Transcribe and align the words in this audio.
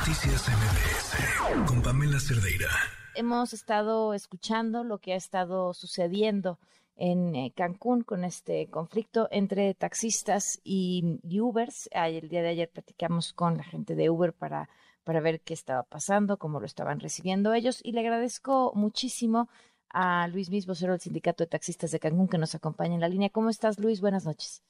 Noticias 0.00 0.48
MBS 0.48 1.68
con 1.68 1.82
Pamela 1.82 2.18
Cerdeira. 2.18 2.68
Hemos 3.14 3.52
estado 3.52 4.14
escuchando 4.14 4.82
lo 4.82 4.96
que 4.96 5.12
ha 5.12 5.16
estado 5.16 5.74
sucediendo 5.74 6.58
en 6.96 7.34
eh, 7.34 7.52
Cancún 7.54 8.02
con 8.02 8.24
este 8.24 8.70
conflicto 8.70 9.28
entre 9.30 9.74
taxistas 9.74 10.58
y, 10.64 11.20
Ubers. 11.38 11.90
El 11.92 12.30
día 12.30 12.40
de 12.40 12.48
ayer 12.48 12.70
platicamos 12.70 13.34
con 13.34 13.58
la 13.58 13.62
gente 13.62 13.94
de 13.94 14.08
Uber 14.08 14.32
para, 14.32 14.70
para 15.04 15.20
ver 15.20 15.42
qué 15.42 15.52
estaba 15.52 15.82
pasando, 15.82 16.38
cómo 16.38 16.60
lo 16.60 16.66
estaban 16.66 16.98
recibiendo 16.98 17.52
ellos 17.52 17.80
y 17.84 17.92
le 17.92 18.00
agradezco 18.00 18.72
muchísimo 18.74 19.50
a 19.90 20.28
Luis 20.28 20.48
Mis, 20.48 20.66
vocero 20.66 20.92
del 20.92 21.00
Sindicato 21.00 21.44
de 21.44 21.48
Taxistas 21.48 21.90
de 21.90 22.00
Cancún, 22.00 22.28
que 22.28 22.38
nos 22.38 22.54
acompaña 22.54 22.94
en 22.94 23.02
la 23.02 23.08
línea. 23.08 23.28
¿Cómo 23.28 23.50
estás, 23.50 23.78
Luis? 23.78 24.00
Buenas 24.00 24.24
noches. 24.24 24.62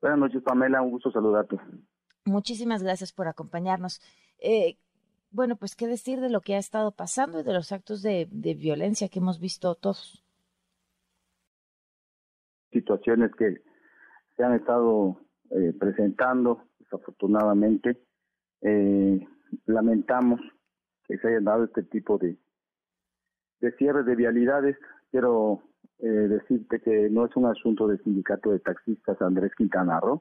Buenas 0.00 0.18
noches, 0.18 0.42
Pamela. 0.42 0.82
Un 0.82 0.90
gusto 0.90 1.12
saludarte. 1.12 1.56
Muchísimas 2.24 2.82
gracias 2.82 3.12
por 3.12 3.26
acompañarnos. 3.26 4.00
Eh, 4.42 4.76
bueno, 5.30 5.56
pues 5.56 5.76
qué 5.76 5.86
decir 5.86 6.20
de 6.20 6.28
lo 6.28 6.40
que 6.40 6.54
ha 6.54 6.58
estado 6.58 6.90
pasando 6.92 7.40
y 7.40 7.42
de 7.44 7.52
los 7.52 7.72
actos 7.72 8.02
de, 8.02 8.28
violencia 8.30 9.08
que 9.08 9.20
hemos 9.20 9.40
visto 9.40 9.74
todos. 9.76 10.22
Situaciones 12.72 13.30
que 13.36 13.62
se 14.36 14.44
han 14.44 14.54
estado 14.54 15.16
eh, 15.50 15.72
presentando, 15.78 16.64
desafortunadamente. 16.80 18.02
Eh, 18.62 19.26
lamentamos 19.66 20.40
que 21.06 21.18
se 21.18 21.28
hayan 21.28 21.44
dado 21.44 21.64
este 21.64 21.84
tipo 21.84 22.18
de, 22.18 22.36
de 23.60 23.72
cierre 23.76 24.02
de 24.02 24.16
vialidades. 24.16 24.76
Quiero 25.10 25.62
decirte 25.98 26.80
que 26.80 27.08
no 27.10 27.26
es 27.26 27.36
un 27.36 27.46
asunto 27.46 27.86
del 27.86 28.02
sindicato 28.02 28.50
de 28.50 28.58
taxistas 28.58 29.22
Andrés 29.22 29.52
Quintana 29.56 30.00
Roo 30.00 30.20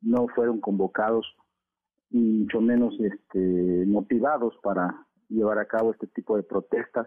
no 0.00 0.28
fueron 0.28 0.60
convocados 0.60 1.26
y 2.10 2.18
mucho 2.18 2.60
menos 2.60 2.94
este, 3.00 3.84
motivados 3.86 4.54
para 4.62 5.06
llevar 5.28 5.58
a 5.58 5.66
cabo 5.66 5.92
este 5.92 6.06
tipo 6.08 6.36
de 6.36 6.42
protestas 6.42 7.06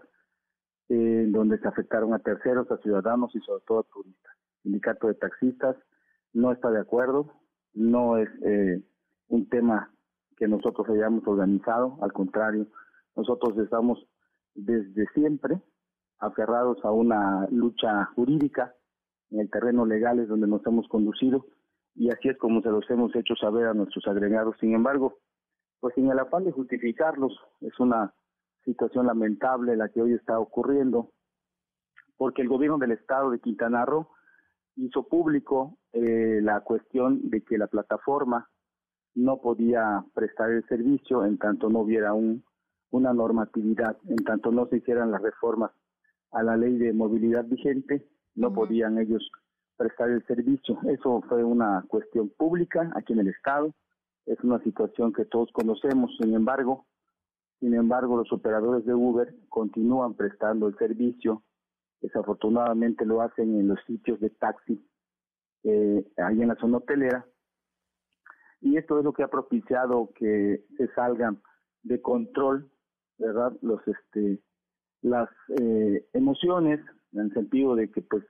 en 0.88 1.32
donde 1.32 1.58
se 1.58 1.68
afectaron 1.68 2.14
a 2.14 2.18
terceros, 2.18 2.70
a 2.70 2.78
ciudadanos 2.78 3.34
y 3.34 3.40
sobre 3.40 3.62
todo 3.66 3.80
a 3.80 3.92
turistas. 3.92 4.34
El 4.58 4.62
sindicato 4.62 5.08
de 5.08 5.14
taxistas 5.14 5.76
no 6.32 6.52
está 6.52 6.70
de 6.70 6.80
acuerdo, 6.80 7.32
no 7.74 8.18
es 8.18 8.28
eh, 8.44 8.82
un 9.28 9.48
tema 9.48 9.92
que 10.36 10.48
nosotros 10.48 10.88
hayamos 10.88 11.26
organizado, 11.26 11.98
al 12.02 12.12
contrario, 12.12 12.66
nosotros 13.16 13.56
estamos 13.58 14.04
desde 14.54 15.06
siempre 15.14 15.60
aferrados 16.18 16.84
a 16.84 16.90
una 16.90 17.46
lucha 17.50 18.06
jurídica 18.16 18.74
en 19.34 19.40
el 19.40 19.50
terreno 19.50 19.84
legal 19.84 20.20
es 20.20 20.28
donde 20.28 20.46
nos 20.46 20.64
hemos 20.66 20.86
conducido 20.88 21.46
y 21.94 22.10
así 22.10 22.28
es 22.28 22.38
como 22.38 22.60
se 22.60 22.70
los 22.70 22.88
hemos 22.90 23.14
hecho 23.14 23.34
saber 23.36 23.66
a 23.66 23.74
nuestros 23.74 24.06
agregados. 24.06 24.56
Sin 24.60 24.74
embargo, 24.74 25.18
pues 25.80 25.94
sin 25.94 26.10
el 26.10 26.18
afán 26.18 26.44
de 26.44 26.52
justificarlos, 26.52 27.38
es 27.60 27.78
una 27.78 28.14
situación 28.64 29.06
lamentable 29.06 29.76
la 29.76 29.88
que 29.88 30.02
hoy 30.02 30.14
está 30.14 30.38
ocurriendo, 30.38 31.12
porque 32.16 32.42
el 32.42 32.48
gobierno 32.48 32.78
del 32.78 32.92
estado 32.92 33.30
de 33.30 33.40
Quintana 33.40 33.84
Roo 33.84 34.08
hizo 34.76 35.06
público 35.06 35.78
eh, 35.92 36.40
la 36.42 36.60
cuestión 36.60 37.28
de 37.30 37.42
que 37.42 37.58
la 37.58 37.66
plataforma 37.66 38.48
no 39.14 39.40
podía 39.40 40.04
prestar 40.14 40.50
el 40.50 40.66
servicio 40.66 41.24
en 41.24 41.38
tanto 41.38 41.68
no 41.68 41.80
hubiera 41.80 42.14
un, 42.14 42.44
una 42.90 43.12
normatividad, 43.12 43.96
en 44.08 44.24
tanto 44.24 44.50
no 44.50 44.66
se 44.66 44.78
hicieran 44.78 45.12
las 45.12 45.22
reformas 45.22 45.70
a 46.32 46.42
la 46.42 46.56
ley 46.56 46.76
de 46.78 46.92
movilidad 46.92 47.44
vigente, 47.44 48.08
no 48.34 48.52
podían 48.52 48.98
ellos 48.98 49.30
prestar 49.76 50.10
el 50.10 50.24
servicio. 50.26 50.78
Eso 50.88 51.22
fue 51.28 51.44
una 51.44 51.84
cuestión 51.88 52.30
pública 52.30 52.90
aquí 52.94 53.12
en 53.12 53.20
el 53.20 53.28
Estado, 53.28 53.74
es 54.26 54.40
una 54.40 54.62
situación 54.62 55.12
que 55.12 55.24
todos 55.26 55.50
conocemos, 55.52 56.16
sin 56.18 56.34
embargo, 56.34 56.86
sin 57.60 57.74
embargo 57.74 58.16
los 58.16 58.32
operadores 58.32 58.84
de 58.84 58.94
Uber 58.94 59.34
continúan 59.48 60.14
prestando 60.14 60.68
el 60.68 60.76
servicio, 60.78 61.42
desafortunadamente 62.00 63.04
lo 63.04 63.20
hacen 63.20 63.58
en 63.58 63.68
los 63.68 63.78
sitios 63.86 64.20
de 64.20 64.30
taxi, 64.30 64.82
eh, 65.64 66.06
ahí 66.16 66.40
en 66.40 66.48
la 66.48 66.56
zona 66.56 66.78
hotelera, 66.78 67.26
y 68.60 68.78
esto 68.78 68.98
es 68.98 69.04
lo 69.04 69.12
que 69.12 69.22
ha 69.22 69.28
propiciado 69.28 70.10
que 70.14 70.64
se 70.78 70.88
salgan 70.94 71.42
de 71.82 72.00
control, 72.00 72.70
¿verdad? 73.18 73.52
Los, 73.60 73.86
este, 73.86 74.40
las 75.02 75.28
eh, 75.60 76.08
emociones, 76.14 76.80
en 77.12 77.20
el 77.20 77.34
sentido 77.34 77.76
de 77.76 77.90
que 77.90 78.00
pues 78.00 78.24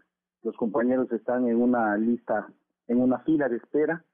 los 0.45 0.55
compañeros 0.57 1.11
están 1.11 1.49
en 1.49 1.61
una 1.61 1.97
lista, 1.97 2.47
en 2.87 3.01
una 3.01 3.19
fila 3.21 3.49
de 3.49 3.57
espera, 3.57 4.05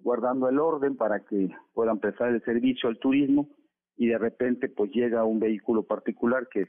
guardando 0.00 0.48
el 0.48 0.58
orden 0.58 0.96
para 0.96 1.20
que 1.20 1.50
puedan 1.74 1.98
prestar 1.98 2.30
el 2.30 2.42
servicio 2.42 2.88
al 2.88 2.98
turismo 2.98 3.48
y 3.96 4.08
de 4.08 4.18
repente 4.18 4.68
pues 4.68 4.90
llega 4.92 5.24
un 5.24 5.38
vehículo 5.38 5.82
particular 5.82 6.48
que 6.48 6.68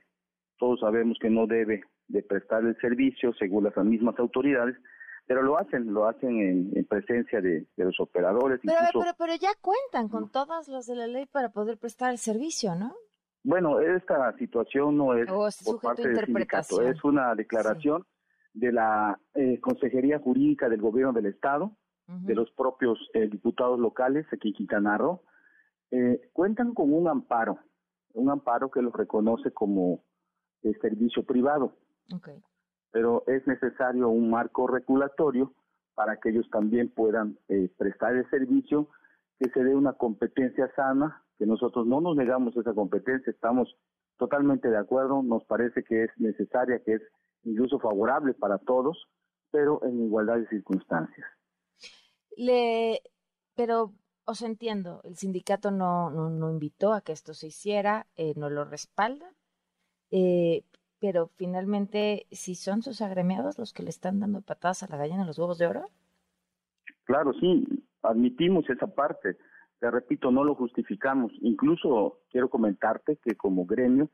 todos 0.58 0.82
sabemos 0.82 1.18
que 1.22 1.30
no 1.30 1.48
debe 1.48 1.84
de 2.08 2.24
prestar 2.24 2.66
el 2.66 2.76
servicio 2.82 3.34
según 3.36 3.64
las 3.64 3.78
mismas 3.78 4.20
autoridades, 4.20 4.76
pero 5.26 5.44
lo 5.44 5.58
hacen, 5.58 5.94
lo 5.94 6.08
hacen 6.08 6.74
en, 6.76 6.86
presencia 6.86 7.40
de, 7.40 7.68
los 7.78 8.00
operadores. 8.00 8.60
Pero, 8.64 8.78
pero, 8.92 9.12
pero 9.18 9.36
ya 9.36 9.52
cuentan 9.62 10.10
con 10.10 10.30
todas 10.30 10.68
las 10.68 10.88
de 10.88 10.96
la 10.96 11.08
ley 11.08 11.28
para 11.28 11.50
poder 11.50 11.78
prestar 11.78 12.12
el 12.12 12.18
servicio, 12.18 12.76
¿no? 12.76 12.94
Bueno, 13.44 13.80
esta 13.80 14.36
situación 14.38 14.98
no 14.98 15.14
es 15.14 15.30
por 15.64 15.80
parte 15.80 16.10
del 16.10 16.26
sindicato, 16.26 16.82
es 16.82 17.02
una 17.06 17.34
declaración 17.36 18.04
de 18.54 18.72
la 18.72 19.20
eh, 19.34 19.60
Consejería 19.60 20.20
Jurídica 20.20 20.70
del 20.70 20.82
Gobierno 20.82 21.14
del 21.14 21.28
Estado, 21.28 21.72
de 22.08 22.34
los 22.34 22.50
propios 22.54 22.98
eh, 23.14 23.28
diputados 23.28 23.80
locales 23.80 24.26
aquí 24.34 24.48
en 24.48 24.54
Quintana 24.56 24.98
Roo, 24.98 25.22
eh, 25.92 26.32
cuentan 26.34 26.74
con 26.74 26.92
un 26.92 27.08
amparo, 27.08 27.60
un 28.14 28.32
amparo 28.32 28.72
que 28.72 28.82
los 28.82 28.92
reconoce 28.94 29.52
como 29.52 30.02
servicio 30.82 31.24
privado. 31.24 31.76
Pero 32.92 33.24
es 33.28 33.46
necesario 33.46 34.10
un 34.10 34.32
marco 34.32 34.66
regulatorio 34.66 35.54
para 35.94 36.18
que 36.18 36.30
ellos 36.30 36.50
también 36.50 36.90
puedan 36.90 37.38
prestar 37.78 38.16
el 38.16 38.28
servicio, 38.32 38.90
que 39.38 39.52
se 39.52 39.64
dé 39.64 39.76
una 39.76 39.94
competencia 39.94 40.68
sana, 40.76 41.24
que 41.38 41.46
nosotros 41.46 41.86
no 41.86 42.02
nos 42.02 42.16
negamos 42.16 42.58
esa 42.58 42.74
competencia, 42.74 43.30
estamos 43.30 43.78
totalmente 44.20 44.68
de 44.68 44.78
acuerdo, 44.78 45.24
nos 45.24 45.44
parece 45.46 45.84
que 45.84 46.04
es 46.04 46.12
necesaria, 46.18 46.84
que 46.84 46.96
es 46.96 47.02
incluso 47.44 47.80
favorable 47.80 48.34
para 48.34 48.60
todos, 48.60 49.08
pero 49.50 49.84
en 49.84 50.04
igualdad 50.04 50.38
de 50.38 50.48
circunstancias. 50.50 51.26
Le, 52.38 53.02
pero 53.56 53.94
os 54.26 54.42
entiendo, 54.44 55.02
el 55.06 55.16
sindicato 55.16 55.72
no, 55.72 56.12
no, 56.12 56.52
invitó 56.52 56.94
a 56.94 57.02
que 57.02 57.14
esto 57.14 57.34
se 57.34 57.48
hiciera, 57.48 58.06
eh, 58.16 58.34
no 58.36 58.50
lo 58.50 58.66
respalda, 58.66 59.34
eh, 60.12 60.64
pero 61.00 61.32
finalmente, 61.38 62.28
si 62.30 62.56
son 62.56 62.84
sus 62.84 63.02
agremiados 63.02 63.58
los 63.58 63.74
que 63.74 63.84
le 63.84 63.90
están 63.90 64.20
dando 64.20 64.42
patadas 64.42 64.84
a 64.84 64.88
la 64.88 64.98
gallina 64.98 65.26
los 65.26 65.40
huevos 65.40 65.58
de 65.58 65.68
oro. 65.68 65.86
Claro, 67.06 67.32
sí, 67.40 67.66
admitimos 68.04 68.70
esa 68.70 68.88
parte. 68.88 69.38
Te 69.80 69.90
repito, 69.90 70.32
no 70.32 70.44
lo 70.44 70.56
justificamos. 70.56 71.32
Incluso 71.42 72.20
quiero 72.30 72.50
comentarte 72.50 73.18
que 73.24 73.36
como 73.36 73.66
gremio 73.66 74.10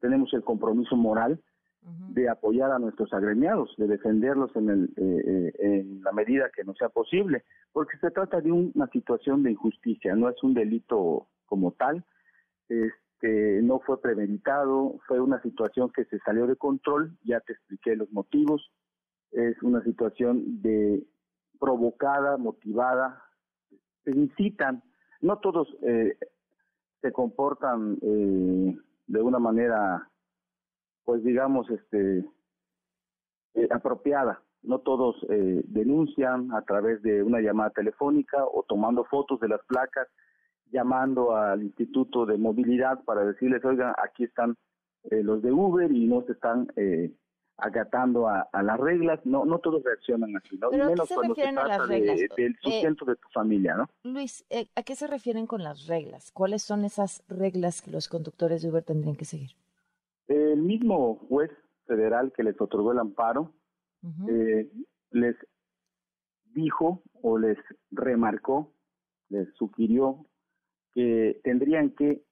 tenemos 0.00 0.32
el 0.32 0.42
compromiso 0.42 0.96
moral 0.96 1.40
de 1.82 2.28
apoyar 2.28 2.70
a 2.72 2.78
nuestros 2.78 3.12
agremiados, 3.12 3.74
de 3.78 3.86
defenderlos 3.86 4.54
en, 4.54 4.68
el, 4.68 4.84
eh, 4.96 5.22
eh, 5.26 5.52
en 5.58 6.02
la 6.02 6.12
medida 6.12 6.50
que 6.54 6.64
no 6.64 6.74
sea 6.74 6.90
posible, 6.90 7.44
porque 7.72 7.96
se 7.98 8.10
trata 8.10 8.40
de 8.40 8.52
una 8.52 8.86
situación 8.88 9.42
de 9.42 9.52
injusticia, 9.52 10.14
no 10.14 10.28
es 10.28 10.42
un 10.42 10.52
delito 10.52 11.28
como 11.46 11.72
tal, 11.72 12.04
este, 12.68 13.62
no 13.62 13.80
fue 13.80 14.00
premeditado, 14.00 14.98
fue 15.06 15.20
una 15.20 15.40
situación 15.40 15.90
que 15.90 16.04
se 16.04 16.18
salió 16.18 16.46
de 16.46 16.56
control, 16.56 17.16
ya 17.24 17.40
te 17.40 17.54
expliqué 17.54 17.96
los 17.96 18.12
motivos, 18.12 18.70
es 19.32 19.62
una 19.62 19.82
situación 19.82 20.60
de 20.60 21.02
provocada, 21.58 22.36
motivada, 22.36 23.22
se 24.04 24.10
incitan, 24.10 24.82
no 25.20 25.38
todos 25.38 25.68
eh, 25.82 26.16
se 27.00 27.12
comportan 27.12 27.96
de 28.00 29.22
una 29.22 29.38
manera 29.38 30.10
pues 31.10 31.24
digamos, 31.24 31.68
este, 31.70 32.24
eh, 33.54 33.68
apropiada. 33.70 34.42
No 34.62 34.78
todos 34.78 35.16
eh, 35.28 35.62
denuncian 35.66 36.52
a 36.52 36.62
través 36.62 37.02
de 37.02 37.22
una 37.24 37.40
llamada 37.40 37.70
telefónica 37.70 38.44
o 38.44 38.62
tomando 38.68 39.02
fotos 39.02 39.40
de 39.40 39.48
las 39.48 39.60
placas, 39.66 40.06
llamando 40.70 41.34
al 41.34 41.64
Instituto 41.64 42.26
de 42.26 42.38
Movilidad 42.38 43.02
para 43.04 43.24
decirles, 43.24 43.64
oiga, 43.64 43.92
aquí 44.04 44.22
están 44.22 44.54
eh, 45.10 45.24
los 45.24 45.42
de 45.42 45.50
Uber 45.50 45.90
y 45.90 46.06
no 46.06 46.22
se 46.22 46.32
están 46.32 46.68
agatando 47.62 48.28
a, 48.28 48.48
las 48.62 48.78
reglas. 48.78 49.20
No 49.24 49.44
no 49.44 49.58
todos 49.58 49.82
reaccionan 49.82 50.36
así, 50.36 50.56
¿no? 50.58 50.70
menos 50.70 51.08
cuando 51.12 51.34
se 51.34 51.52
trata 51.52 51.86
de, 51.86 52.28
del 52.36 52.56
sustento 52.60 53.04
de 53.04 53.16
tu 53.16 53.28
familia, 53.32 53.74
¿no? 53.74 53.88
Luis, 54.04 54.44
¿a 54.74 54.82
qué 54.82 54.94
se 54.94 55.06
refieren 55.06 55.46
con 55.46 55.62
las 55.62 55.86
reglas? 55.86 56.30
¿Cuáles 56.32 56.62
son 56.62 56.84
esas 56.84 57.22
reglas 57.28 57.82
que 57.82 57.90
los 57.90 58.08
conductores 58.08 58.62
de 58.62 58.70
Uber 58.70 58.82
tendrían 58.82 59.16
que 59.16 59.24
seguir? 59.24 59.50
El 60.28 60.62
mismo 60.62 61.16
juez 61.28 61.50
federal 61.86 62.32
que 62.32 62.44
les 62.44 62.60
otorgó 62.60 62.92
el 62.92 62.98
amparo 62.98 63.52
eh, 64.28 64.70
les 65.10 65.36
dijo 66.54 67.02
o 67.22 67.38
les 67.38 67.58
remarcó, 67.90 68.72
les 69.28 69.52
sugirió 69.54 70.26
que 70.92 71.40
tendrían 71.44 71.90
que 71.90 72.22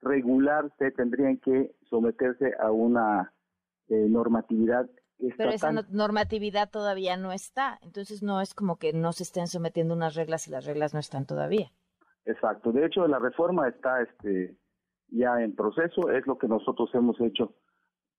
regularse, 0.00 0.90
tendrían 0.92 1.38
que 1.38 1.74
someterse 1.88 2.54
a 2.58 2.70
una 2.70 3.32
eh, 3.32 3.37
normatividad 3.88 4.88
pero 5.36 5.50
esa 5.50 5.72
normatividad 5.72 6.70
todavía 6.70 7.16
no 7.16 7.32
está, 7.32 7.78
entonces 7.82 8.22
no 8.22 8.40
es 8.40 8.54
como 8.54 8.76
que 8.76 8.92
no 8.92 9.12
se 9.12 9.24
estén 9.24 9.48
sometiendo 9.48 9.94
unas 9.94 10.14
reglas 10.14 10.46
y 10.46 10.52
las 10.52 10.64
reglas 10.64 10.94
no 10.94 11.00
están 11.00 11.26
todavía. 11.26 11.72
Exacto, 12.24 12.70
de 12.70 12.86
hecho 12.86 13.06
la 13.08 13.18
reforma 13.18 13.68
está 13.68 14.02
este 14.02 14.56
ya 15.08 15.40
en 15.42 15.54
proceso, 15.56 16.10
es 16.10 16.26
lo 16.26 16.38
que 16.38 16.46
nosotros 16.46 16.90
hemos 16.94 17.20
hecho 17.20 17.54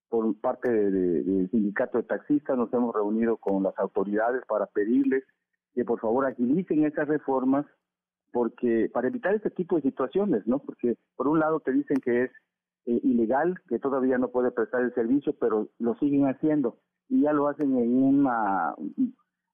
por 0.10 0.36
parte 0.42 0.70
del 0.70 1.50
sindicato 1.52 2.00
de 2.00 2.04
taxistas, 2.04 2.58
nos 2.58 2.74
hemos 2.74 2.94
reunido 2.94 3.38
con 3.38 3.64
las 3.64 3.78
autoridades 3.78 4.44
para 4.48 4.66
pedirles 4.66 5.24
que 5.76 5.86
por 5.86 6.00
favor 6.00 6.26
agilicen 6.26 6.84
esas 6.84 7.08
reformas 7.08 7.66
porque 8.32 8.90
para 8.92 9.08
evitar 9.08 9.34
este 9.36 9.52
tipo 9.52 9.76
de 9.76 9.84
situaciones, 9.84 10.46
¿no? 10.48 10.60
Porque 10.60 10.98
por 11.16 11.28
un 11.28 11.40
lado 11.40 11.60
te 11.60 11.72
dicen 11.72 11.98
que 11.98 12.24
es 12.24 12.32
eh, 12.90 13.00
ilegal, 13.04 13.54
que 13.68 13.78
todavía 13.78 14.18
no 14.18 14.30
puede 14.30 14.50
prestar 14.50 14.82
el 14.82 14.92
servicio, 14.96 15.36
pero 15.40 15.70
lo 15.78 15.94
siguen 16.00 16.26
haciendo 16.26 16.80
y 17.08 17.22
ya 17.22 17.34
lo 17.34 17.48
hacen 17.48 17.78
en 17.78 18.04
una 18.04 18.74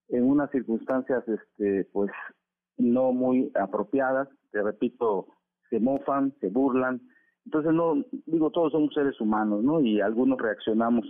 en 0.08 0.24
unas 0.24 0.50
circunstancias 0.52 1.28
este 1.28 1.84
pues 1.92 2.10
no 2.78 3.12
muy 3.12 3.52
apropiadas, 3.56 4.30
te 4.52 4.62
repito, 4.62 5.28
se 5.70 5.82
mofan, 5.82 6.34
se 6.40 6.48
burlan. 6.48 7.02
Entonces 7.46 7.74
no 7.74 8.06
digo 8.26 8.52
todos 8.52 8.72
somos 8.72 8.94
seres 8.94 9.20
humanos, 9.20 9.66
¿no? 9.66 9.82
Y 9.82 10.00
algunos 10.00 10.40
reaccionamos. 10.40 11.06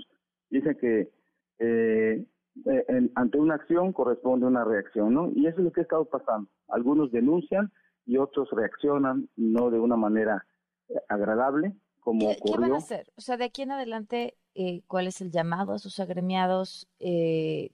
Dicen 0.50 0.76
que 0.82 1.12
eh, 1.60 2.26
eh 2.66 3.10
ante 3.14 3.38
una 3.38 3.54
acción 3.54 3.94
corresponde 3.94 4.48
una 4.48 4.64
reacción, 4.64 5.14
¿no? 5.14 5.30
Y 5.36 5.46
eso 5.46 5.60
es 5.60 5.66
lo 5.66 5.72
que 5.72 5.82
ha 5.82 5.84
estado 5.84 6.06
pasando. 6.06 6.50
Algunos 6.70 7.12
denuncian 7.12 7.72
y 8.08 8.18
otros 8.18 8.50
reaccionan 8.50 9.30
no 9.36 9.70
de 9.70 9.80
una 9.80 9.96
manera 9.96 10.44
eh, 10.90 10.96
agradable 11.08 11.76
como 12.06 12.20
¿Qué, 12.20 12.38
ocurrió. 12.38 12.56
¿Qué 12.56 12.62
van 12.62 12.74
a 12.74 12.78
hacer? 12.78 13.12
O 13.18 13.22
sea, 13.22 13.36
de 13.36 13.46
aquí 13.46 13.64
en 13.64 13.72
adelante 13.72 14.38
eh, 14.54 14.84
cuál 14.88 15.08
es 15.08 15.20
el 15.22 15.32
llamado 15.32 15.74
a 15.74 15.80
sus 15.80 16.00
agremiados, 16.00 16.88
eh, 17.00 17.72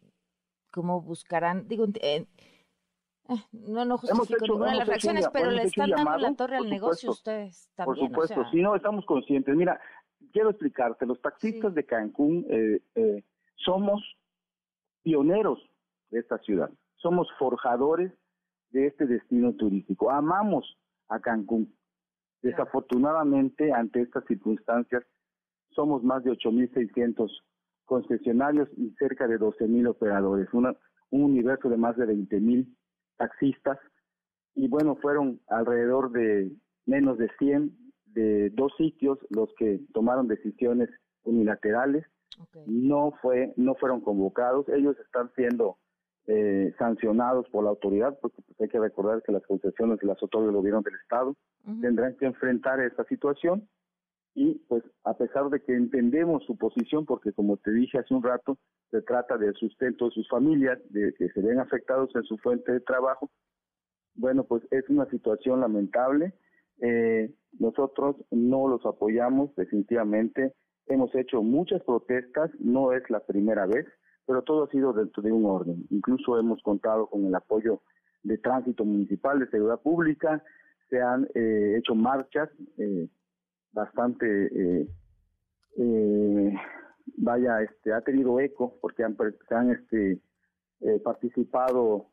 cómo 0.71 1.01
buscarán, 1.01 1.67
digo, 1.67 1.85
eh, 2.01 2.25
eh 3.27 3.35
no, 3.51 3.83
no 3.85 3.97
justifico 3.97 4.45
ninguna 4.45 4.71
de 4.71 4.77
las 4.77 4.87
reacciones, 4.87 5.29
pero 5.33 5.51
le 5.51 5.63
están 5.63 5.89
dando 5.91 6.17
la 6.17 6.33
torre 6.33 6.57
al 6.57 6.69
negocio 6.69 7.11
ustedes 7.11 7.69
también. 7.75 8.11
Por 8.11 8.27
supuesto, 8.27 8.49
si 8.51 8.61
no, 8.61 8.75
estamos 8.75 9.05
conscientes. 9.05 9.53
Mira, 9.53 9.79
quiero 10.31 10.49
explicarte, 10.49 11.05
los 11.05 11.21
taxistas 11.21 11.75
de 11.75 11.85
Cancún 11.85 12.45
eh, 12.49 13.23
somos 13.57 14.01
pioneros 15.03 15.59
de 16.09 16.19
esta 16.19 16.37
ciudad, 16.39 16.71
somos 16.95 17.27
forjadores 17.37 18.13
de 18.69 18.87
este 18.87 19.05
destino 19.05 19.53
turístico, 19.53 20.09
amamos 20.09 20.77
a 21.09 21.19
Cancún. 21.19 21.75
Desafortunadamente, 22.41 23.71
ante 23.71 24.01
estas 24.01 24.25
circunstancias, 24.25 25.03
somos 25.71 26.03
más 26.03 26.23
de 26.23 26.31
8.600 26.31 27.29
concesionarios 27.85 28.69
y 28.77 28.91
cerca 28.97 29.27
de 29.27 29.39
12.000 29.39 29.89
operadores, 29.89 30.47
un 30.53 30.75
universo 31.11 31.69
de 31.69 31.77
más 31.77 31.97
de 31.97 32.05
20.000 32.05 32.67
taxistas. 33.17 33.77
Y 34.55 34.67
bueno, 34.67 34.95
fueron 34.95 35.39
alrededor 35.47 36.11
de 36.11 36.51
menos 36.85 37.17
de 37.17 37.29
100 37.37 37.77
de 38.05 38.49
dos 38.51 38.73
sitios 38.77 39.19
los 39.29 39.53
que 39.57 39.81
tomaron 39.93 40.27
decisiones 40.27 40.89
unilaterales. 41.23 42.05
No 42.65 43.11
fue, 43.21 43.53
no 43.55 43.75
fueron 43.75 44.01
convocados. 44.01 44.67
Ellos 44.69 44.97
están 44.99 45.31
siendo 45.35 45.77
eh, 46.33 46.73
sancionados 46.77 47.49
por 47.49 47.65
la 47.65 47.71
autoridad, 47.71 48.17
porque 48.21 48.41
pues, 48.41 48.61
hay 48.61 48.69
que 48.69 48.79
recordar 48.79 49.21
que 49.21 49.33
las 49.33 49.45
concesiones 49.45 50.01
las 50.01 50.23
otorga 50.23 50.47
el 50.47 50.55
gobierno 50.55 50.81
del 50.81 50.95
estado. 50.95 51.35
Tendrán 51.81 52.15
que 52.15 52.25
enfrentar 52.25 52.79
esta 52.79 53.03
situación 53.03 53.67
y 54.33 54.59
pues 54.69 54.81
a 55.03 55.13
pesar 55.17 55.49
de 55.49 55.59
que 55.59 55.75
entendemos 55.75 56.45
su 56.45 56.55
posición, 56.57 57.05
porque 57.05 57.33
como 57.33 57.57
te 57.57 57.73
dije 57.73 57.99
hace 57.99 58.13
un 58.13 58.23
rato, 58.23 58.57
se 58.91 59.01
trata 59.01 59.37
del 59.37 59.53
sustento 59.55 60.05
de 60.05 60.11
sus 60.11 60.29
familias, 60.29 60.79
de 60.89 61.13
que 61.17 61.27
se 61.29 61.41
ven 61.41 61.59
afectados 61.59 62.09
en 62.15 62.23
su 62.23 62.37
fuente 62.37 62.71
de 62.71 62.79
trabajo, 62.79 63.29
bueno, 64.15 64.45
pues 64.45 64.63
es 64.71 64.87
una 64.87 65.05
situación 65.07 65.59
lamentable. 65.59 66.33
Eh, 66.79 67.29
nosotros 67.59 68.15
no 68.31 68.69
los 68.69 68.85
apoyamos 68.85 69.53
definitivamente. 69.55 70.53
Hemos 70.87 71.13
hecho 71.13 71.43
muchas 71.43 71.83
protestas, 71.83 72.51
no 72.57 72.93
es 72.93 73.03
la 73.09 73.19
primera 73.19 73.65
vez, 73.65 73.85
pero 74.31 74.43
todo 74.43 74.63
ha 74.63 74.69
sido 74.69 74.93
dentro 74.93 75.21
de 75.21 75.29
un 75.29 75.45
orden. 75.45 75.85
Incluso 75.89 76.39
hemos 76.39 76.63
contado 76.63 77.07
con 77.07 77.25
el 77.25 77.35
apoyo 77.35 77.81
de 78.23 78.37
tránsito 78.37 78.85
municipal, 78.85 79.39
de 79.39 79.49
seguridad 79.49 79.81
pública, 79.81 80.41
se 80.89 81.01
han 81.01 81.27
eh, 81.35 81.75
hecho 81.77 81.95
marchas. 81.95 82.49
Eh, 82.77 83.09
bastante, 83.73 84.25
eh, 84.25 84.87
eh, 85.77 86.53
vaya, 87.17 87.61
este, 87.61 87.91
ha 87.91 87.99
tenido 87.99 88.39
eco 88.39 88.77
porque 88.79 89.03
han, 89.03 89.17
han 89.49 89.71
este, 89.71 90.21
eh, 90.79 90.99
participado 91.03 92.07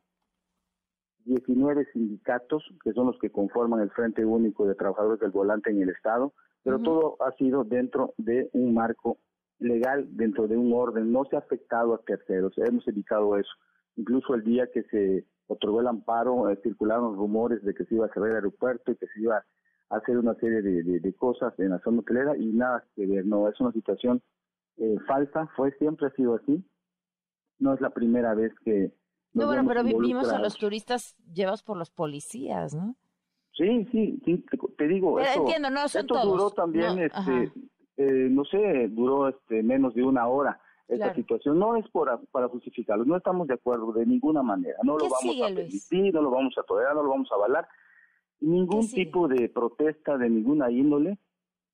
19 1.24 1.86
sindicatos 1.92 2.64
que 2.82 2.92
son 2.94 3.06
los 3.06 3.18
que 3.20 3.30
conforman 3.30 3.80
el 3.80 3.90
Frente 3.90 4.24
Único 4.24 4.66
de 4.66 4.74
Trabajadores 4.74 5.20
del 5.20 5.30
Volante 5.30 5.70
en 5.70 5.82
el 5.82 5.90
Estado, 5.90 6.32
pero 6.64 6.80
todo 6.80 7.16
ha 7.20 7.30
sido 7.36 7.62
dentro 7.62 8.14
de 8.16 8.50
un 8.52 8.74
marco 8.74 9.18
legal, 9.58 10.06
dentro 10.16 10.46
de 10.46 10.56
un 10.56 10.72
orden, 10.72 11.12
no 11.12 11.24
se 11.24 11.36
ha 11.36 11.40
afectado 11.40 11.94
a 11.94 12.02
terceros, 12.02 12.52
hemos 12.58 12.86
evitado 12.88 13.36
eso. 13.36 13.50
Incluso 13.96 14.34
el 14.34 14.44
día 14.44 14.70
que 14.72 14.84
se 14.84 15.24
otorgó 15.46 15.80
el 15.80 15.88
amparo, 15.88 16.48
circularon 16.62 17.16
rumores 17.16 17.62
de 17.64 17.74
que 17.74 17.84
se 17.84 17.96
iba 17.96 18.06
a 18.06 18.12
cerrar 18.12 18.30
el 18.30 18.36
aeropuerto 18.36 18.92
y 18.92 18.96
que 18.96 19.06
se 19.06 19.20
iba 19.20 19.42
hacer 19.90 20.18
una 20.18 20.34
serie 20.34 20.60
de, 20.62 21.14
cosas 21.14 21.58
en 21.58 21.70
la 21.70 21.78
zona 21.80 22.00
hotelera 22.00 22.36
y 22.36 22.46
nada 22.46 22.84
que 22.94 23.06
ver, 23.06 23.24
no, 23.24 23.48
es 23.48 23.58
una 23.60 23.72
situación 23.72 24.22
eh, 24.76 24.96
falsa, 25.06 25.48
fue 25.56 25.72
siempre 25.78 26.06
ha 26.06 26.10
sido 26.10 26.34
así, 26.34 26.62
no 27.58 27.74
es 27.74 27.80
la 27.80 27.90
primera 27.90 28.34
vez 28.34 28.52
que... 28.64 28.92
No, 29.32 29.46
bueno, 29.46 29.64
pero 29.66 29.84
vivimos 29.84 30.30
a 30.30 30.38
los 30.38 30.56
turistas 30.56 31.16
llevados 31.32 31.62
por 31.62 31.76
los 31.76 31.90
policías, 31.90 32.74
¿no? 32.74 32.96
Sí, 33.52 33.86
sí, 33.90 34.20
sí, 34.24 34.44
te, 34.76 34.86
digo, 34.86 35.16
pero 35.16 35.42
entiendo, 35.42 35.70
no 35.70 35.88
son 35.88 36.02
esto 36.02 36.24
duró 36.24 36.50
también, 36.50 36.96
no, 36.96 37.02
este, 37.02 37.52
eh, 37.98 38.28
no 38.30 38.44
sé, 38.44 38.88
duró 38.88 39.28
este 39.28 39.62
menos 39.62 39.94
de 39.94 40.04
una 40.04 40.26
hora 40.28 40.60
esta 40.86 41.14
situación. 41.14 41.58
No 41.58 41.76
es 41.76 41.86
por, 41.90 42.08
para 42.30 42.48
justificarlo, 42.48 43.04
no 43.04 43.16
estamos 43.16 43.46
de 43.46 43.54
acuerdo 43.54 43.92
de 43.92 44.06
ninguna 44.06 44.42
manera, 44.42 44.78
no 44.82 44.96
lo 44.96 45.04
vamos 45.08 45.36
a 45.42 45.54
permitir, 45.54 46.14
no 46.14 46.22
lo 46.22 46.30
vamos 46.30 46.56
a 46.56 46.62
tolerar, 46.62 46.94
no 46.94 47.02
lo 47.02 47.10
vamos 47.10 47.30
a 47.30 47.34
avalar, 47.34 47.68
ningún 48.40 48.88
tipo 48.88 49.28
de 49.28 49.48
protesta 49.50 50.16
de 50.16 50.30
ninguna 50.30 50.70
índole 50.70 51.18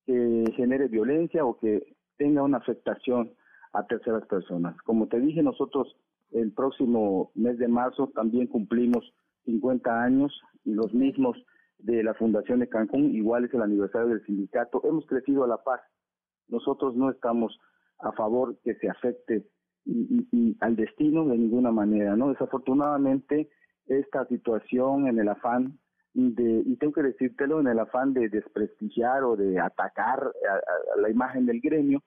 que 0.07 0.45
genere 0.57 0.89
violencia 0.89 1.45
o 1.45 1.59
que 1.59 1.95
tenga 2.17 2.43
una 2.43 2.59
afectación 2.59 3.33
a 3.73 3.87
terceras 3.87 4.27
personas. 4.27 4.77
Como 4.83 5.07
te 5.07 5.21
dije, 5.21 5.43
nosotros 5.43 5.95
el 6.33 6.53
próximo 6.53 7.31
mes 7.35 7.59
de 7.59 7.69
marzo 7.69 8.11
también 8.15 8.47
cumplimos 8.47 9.13
50 9.45 10.03
años 10.03 10.33
y 10.65 10.73
los 10.73 10.93
mismos 10.93 11.37
de 11.79 12.03
la 12.03 12.15
Fundación 12.15 12.61
de 12.61 12.69
Cancún, 12.69 13.15
igual 13.15 13.45
es 13.45 13.55
el 13.55 13.63
aniversario 13.63 14.09
del 14.09 14.25
sindicato, 14.25 14.81
hemos 14.85 15.07
crecido 15.07 15.45
a 15.45 15.49
la 15.49 15.59
paz. 15.63 15.81
Nosotros 16.49 16.95
no 16.95 17.11
estamos 17.11 17.59
a 17.99 18.13
favor 18.13 18.59
que 18.63 18.75
se 18.77 18.89
afecte 18.89 19.47
y, 19.85 20.57
al 20.61 20.77
destino 20.77 21.27
de 21.27 21.37
ninguna 21.37 21.71
manera, 21.71 22.17
¿no? 22.17 22.31
Desafortunadamente, 22.31 23.51
esta 23.87 24.27
situación 24.27 25.09
en 25.09 25.19
el 25.19 25.29
afán 25.29 25.79
de, 26.15 26.63
y 26.65 26.77
tengo 26.77 26.93
que 26.93 27.03
decírtelo 27.03 27.61
en 27.61 27.67
el 27.67 27.79
afán 27.79 28.15
de 28.15 28.29
desprestigiar 28.29 29.25
o 29.25 29.37
de 29.37 29.59
atacar 29.59 30.23
a, 30.23 31.01
la 31.01 31.11
imagen 31.11 31.45
del 31.47 31.61
gremio, 31.61 32.03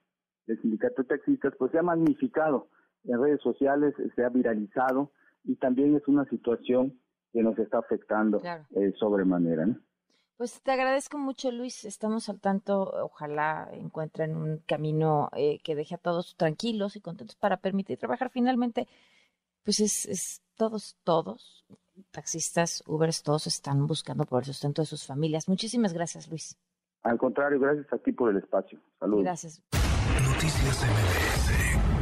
del 0.46 0.60
sindicato 0.62 1.03
de 1.03 1.10
taxistas, 1.10 1.53
pues 1.58 1.72
se 1.72 1.79
ha 1.79 1.84
magnificado 1.84 2.70
en 3.03 3.22
redes 3.22 3.41
sociales, 3.41 3.94
se 4.15 4.24
ha 4.24 4.29
viralizado 4.29 5.12
y 5.44 5.56
también 5.58 5.96
es 5.96 6.08
una 6.08 6.25
situación 6.25 7.00
que 7.32 7.44
nos 7.44 7.58
está 7.60 7.79
afectando 7.79 8.41
eh, 8.75 8.94
sobremanera. 8.98 9.65
¿no? 9.65 9.75
Pues 10.38 10.62
te 10.62 10.72
agradezco 10.72 11.17
mucho, 11.17 11.51
Luis. 11.51 11.84
Estamos 11.84 12.29
al 12.29 12.39
tanto. 12.39 12.84
Ojalá 13.03 13.70
encuentren 13.74 14.36
un 14.36 14.60
camino 14.60 15.29
eh, 15.36 15.60
que 15.63 15.75
deje 15.75 15.96
a 15.96 15.98
todos 15.98 16.36
tranquilos 16.36 16.96
y 16.96 17.01
contentos 17.01 17.36
para 17.36 17.58
permitir 17.58 17.98
trabajar. 17.98 18.29
Finalmente, 18.29 18.88
pues 19.63 19.79
es, 19.79 20.06
es 20.06 20.41
todos, 20.56 20.96
todos 21.03 21.65
taxistas, 22.12 22.84
Ubers, 22.86 23.24
todos 23.24 23.48
están 23.48 23.88
buscando 23.88 24.25
por 24.25 24.44
el 24.44 24.46
sustento 24.46 24.82
de 24.84 24.86
sus 24.86 25.06
familias. 25.06 25.48
Muchísimas 25.48 25.94
gracias, 25.94 26.29
Luis. 26.29 26.58
Al 27.03 27.17
contrario, 27.17 27.60
gracias 27.60 27.91
a 27.91 27.98
ti 27.98 28.12
por 28.12 28.29
el 28.29 28.38
espacio. 28.38 28.79
Saludos. 29.00 29.24
Gracias. 29.24 29.63
Noticias 30.24 30.84
MBS 30.84 31.97